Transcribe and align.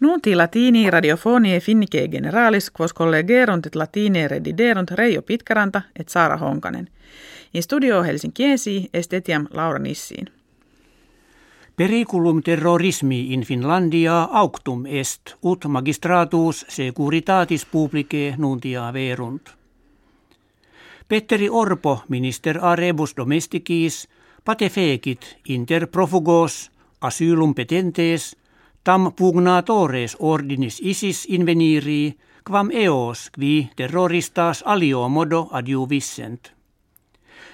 Nunti 0.00 0.34
latini 0.34 0.90
radiofonie 0.90 1.60
finnike 1.60 2.08
generalis 2.08 2.70
quos 2.70 2.94
collegerunt 2.94 3.66
et 3.66 3.74
latine 3.74 4.28
rediderunt 4.28 4.90
Reijo 4.90 5.22
Pitkaranta 5.22 5.82
et 5.98 6.08
Saara 6.08 6.36
Honkanen. 6.36 6.88
In 7.54 7.62
studio 7.62 8.02
Helsinkiesi 8.02 8.90
estetiam 8.94 9.46
Laura 9.50 9.78
Nissiin. 9.78 10.26
Periculum 11.76 12.42
terrorismi 12.42 13.32
in 13.32 13.42
Finlandia 13.42 14.28
auctum 14.32 14.86
est, 14.86 15.34
ut 15.44 15.64
magistratus 15.64 16.64
securitatis 16.68 17.66
publicae 17.66 18.34
nuntia 18.38 18.92
verunt. 18.92 19.48
Petteri 21.08 21.48
Orpo, 21.48 22.02
minister 22.08 22.58
a 22.62 22.76
rebus 22.76 23.16
domesticis, 23.16 24.08
patefecit 24.44 25.36
inter 25.48 25.86
profugos 25.86 26.70
asylum 27.00 27.54
petentes, 27.54 28.36
tam 28.88 29.12
pugnatores 29.12 30.16
ordinis 30.18 30.80
isis 30.80 31.26
inveniri, 31.28 32.16
quam 32.44 32.70
eos 32.72 33.30
qui 33.30 33.68
terroristas 33.76 34.62
alio 34.66 35.08
modo 35.08 35.48
adjuvissent. 35.52 36.48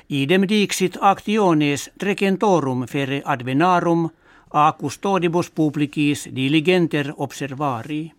Idem 0.08 0.44
dixit 0.48 0.98
actiones 1.00 1.90
trecentorum 1.98 2.84
fere 2.86 3.18
advenarum 3.24 4.04
a 4.52 4.72
custodibus 4.78 5.50
publicis 5.50 6.28
diligenter 6.36 7.12
observari. 7.16 8.12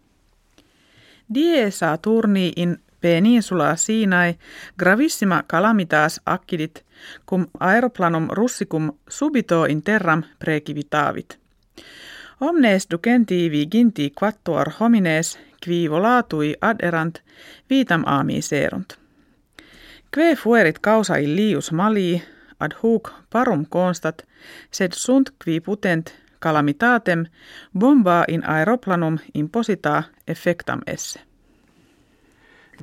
Die 1.36 1.72
Saturni 1.72 2.52
in 2.56 2.78
peninsula 3.02 3.76
Sinai 3.76 4.34
gravissima 4.78 5.44
calamitas 5.48 6.20
accidit 6.26 6.84
cum 7.26 7.48
aeroplanum 7.60 8.28
russicum 8.30 8.92
subito 9.10 9.66
in 9.66 9.84
terram 9.84 10.24
precivitavit. 10.40 11.40
Omnes 12.42 12.88
ducenti 12.92 13.52
viginti 13.52 14.12
quattuor 14.20 14.70
homines 14.80 15.40
qui 15.64 15.90
volatui 15.90 16.56
aderant 16.62 17.22
vitam 17.70 18.04
aami 18.06 18.42
serunt. 18.42 18.98
Kve 20.12 20.36
fuerit 20.36 20.80
causa 20.80 21.16
illius 21.16 21.72
mali 21.72 22.22
ad 22.60 22.72
hoc 22.84 23.12
parum 23.30 23.66
constat, 23.66 24.26
sed 24.72 24.92
sunt 24.92 25.30
qui 25.44 25.60
putent 25.60 26.14
calamitatem 26.40 27.26
bomba 27.80 28.24
in 28.28 28.44
aeroplanum 28.50 29.18
imposita 29.34 30.04
effectam 30.28 30.82
esse. 30.88 31.20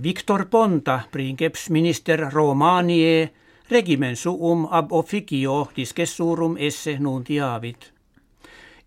Victor 0.03 0.47
Ponta, 0.47 1.01
princeps 1.11 1.71
minister 1.71 2.29
Romanie, 2.33 3.33
regimen 3.71 4.17
suum 4.17 4.69
ab 4.71 4.93
officio 4.93 5.71
discessurum 5.77 6.57
esse 6.59 6.97
nuntiavit. 6.99 7.93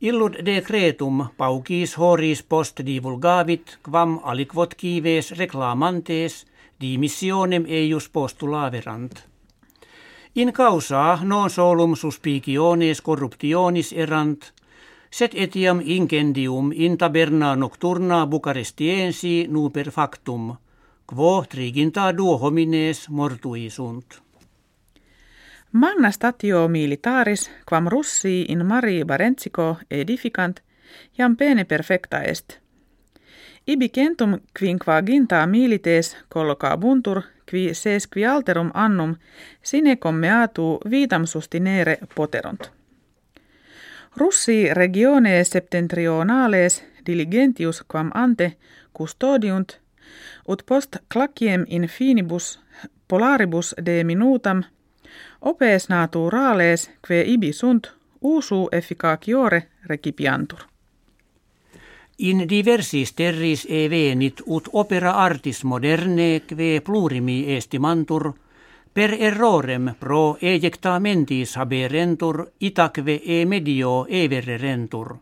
Illud 0.05 0.35
decretum 0.45 1.23
paucis 1.37 1.95
horis 1.97 2.41
post 2.43 2.81
divulgavit 2.85 3.79
quam 3.81 4.19
aliquot 4.23 4.75
kives 4.77 5.31
reclamantes– 5.39 6.33
dimissionem 6.81 7.65
eius 7.65 8.09
postulaverant. 8.09 9.23
In 10.35 10.51
causa 10.51 11.19
non 11.23 11.49
solum 11.49 11.95
suspiciones 11.95 13.01
corruptionis 13.01 13.93
erant, 13.93 14.51
sed 15.09 15.31
etiam 15.33 15.79
incendium 15.79 16.71
in 16.73 16.97
taberna 16.97 17.55
nocturna 17.55 18.25
Bucarestiensi 18.27 19.47
nuper 19.47 19.91
factum, 19.91 20.51
quo 21.07 21.45
triginta 21.49 22.11
duo 22.17 22.37
homines 22.37 23.07
mortui 23.09 23.69
sunt. 23.69 24.24
Magna 25.71 26.11
statio 26.11 26.67
militaris, 26.67 27.51
quam 27.69 27.87
russi 27.87 28.45
in 28.49 28.65
mari 28.65 29.03
Barentsico 29.05 29.77
edificant, 29.91 30.59
jam 31.17 31.35
pene 31.35 31.65
perfecta 31.65 32.21
est– 32.21 32.59
Ibi 33.67 33.89
centum 33.89 34.39
quinquaginta 34.59 35.47
milites 35.47 36.17
buntur, 36.79 37.21
qui 37.49 37.73
ses 37.73 38.07
qui 38.07 38.25
alterum 38.25 38.71
annum 38.73 39.15
sine 39.63 39.95
commeatu 39.95 40.79
vitam 40.89 41.25
sustinere 41.25 41.97
poterunt. 42.15 42.71
Russi 44.17 44.73
regione 44.73 45.43
septentrionales 45.43 46.83
diligentius 47.05 47.83
quam 47.87 48.11
ante 48.13 48.57
custodiunt, 48.93 49.79
ut 50.47 50.63
post 50.65 50.97
claciem 51.13 51.65
in 51.67 51.87
finibus 51.87 52.59
polaribus 53.07 53.75
de 53.85 54.03
minutam 54.03 54.63
opes 55.41 55.89
naturales 55.89 56.89
que 57.07 57.23
ibi 57.23 57.53
sunt 57.53 57.91
usu 58.21 58.67
efficaciore 58.71 59.67
recipiantur. 59.85 60.59
In 62.17 62.45
diversis 62.47 63.13
terris 63.13 63.65
e 63.69 63.89
venit 63.89 64.41
ut 64.45 64.69
opera 64.71 65.11
artis 65.11 65.63
moderne 65.63 66.41
kve 66.47 66.79
plurimi 66.81 67.55
estimantur, 67.55 68.33
per 68.95 69.11
errorem 69.19 69.89
pro 69.99 70.37
ejectamentis 70.39 71.57
haberentur 71.59 72.45
itakve 72.59 73.19
e 73.25 73.45
medio 73.45 74.05
evererentur. 74.09 75.17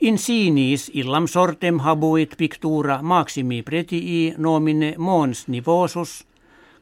In 0.00 0.18
sinis 0.18 0.90
illam 0.94 1.28
sortem 1.28 1.78
habuit 1.78 2.34
pictura 2.36 2.98
maximi 3.02 3.62
pretii 3.62 4.34
nomine 4.38 4.94
mons 4.98 5.46
nivosus, 5.46 6.24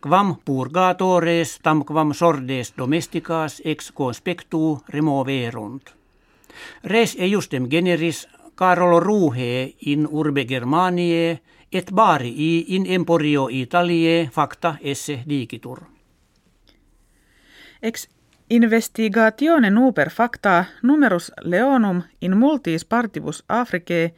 quam 0.00 0.36
purgatores 0.44 1.59
tam 1.62 1.84
quam 1.84 2.14
sordes 2.14 2.75
domesticas 2.76 3.62
ex 3.64 3.92
conspectu 3.92 4.82
removerunt. 4.88 5.82
Res 6.84 7.16
ejustem 7.19 7.69
generis 7.70 8.28
Carolo 8.54 9.00
Ruhe 9.00 9.75
in 9.81 10.06
urbe 10.10 10.44
Germanie 10.44 11.41
et 11.72 11.92
barii 11.92 12.64
in 12.69 12.86
emporio 12.86 13.48
Italie 13.50 14.28
facta 14.32 14.76
esse 14.81 15.22
digitur. 15.28 15.82
Ex 17.82 18.09
investigatione 18.50 19.70
nuper 19.70 20.10
facta 20.10 20.65
numerus 20.82 21.32
leonum 21.42 22.03
in 22.20 22.36
multis 22.36 22.84
partibus 22.84 23.44
Africae 23.48 24.15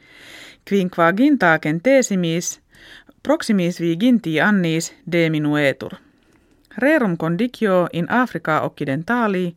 quinquagintacen 0.69 1.81
tesimis 1.81 2.60
proximis 3.23 3.79
viginti 3.79 4.41
annis 4.41 4.93
deminuetur. 5.11 5.91
Rerum 6.77 7.17
condicio 7.17 7.87
in 7.93 8.07
Africa 8.09 8.61
occidentali 8.61 9.55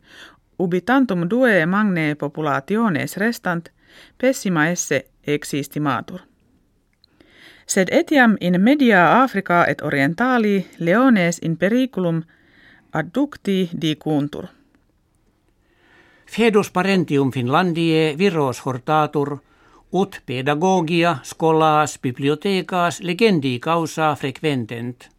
ubi 0.59 0.81
tantum 0.81 1.29
due 1.29 1.65
magne 1.65 2.15
populationes 2.15 3.17
restant 3.17 3.69
pessima 4.17 4.69
esse 4.69 5.05
existimatur. 5.27 6.19
Sed 7.67 7.87
etiam 7.91 8.37
in 8.39 8.61
media 8.61 9.23
Africa 9.23 9.65
et 9.67 9.81
orientali 9.81 10.65
leones 10.79 11.39
in 11.41 11.57
periculum 11.57 12.21
adducti 12.93 13.69
dicuntur. 13.81 14.45
Fedus 16.25 16.71
parentium 16.71 17.31
Finlandie 17.31 18.15
viros 18.17 18.59
hortatur, 18.65 19.37
ut 19.95 20.21
pedagogia 20.25 21.17
scholaas 21.23 21.99
bibliothecas 22.03 22.99
legendi 22.99 23.59
causa 23.59 24.15
frequentent. 24.15 25.09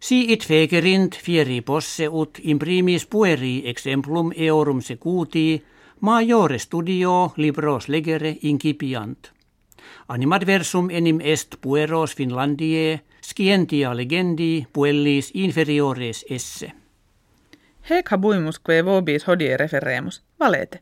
Si 0.00 0.32
it 0.32 0.44
fegerint 0.48 1.16
fieri 1.24 1.60
posse 1.60 2.08
ut 2.08 2.38
imprimis 2.42 3.04
pueri 3.06 3.62
exemplum 3.72 4.32
eorum 4.36 4.80
secutii 4.80 5.62
Majore 6.00 6.58
studio 6.58 7.32
libros 7.36 7.88
legere 7.88 8.36
incipiant. 8.42 9.30
Animadversum 10.08 10.90
enim 10.90 11.20
est 11.20 11.56
pueros 11.60 12.16
Finlandie, 12.16 13.00
scientia 13.22 13.94
legendi 13.96 14.66
puellis 14.72 15.30
inferiores 15.34 16.24
esse. 16.30 16.72
Hec 17.90 18.12
habuimus 18.12 18.58
que 18.58 18.82
vobis 18.82 19.28
hodie 19.28 19.56
referemus, 19.56 20.22
valete. 20.40 20.80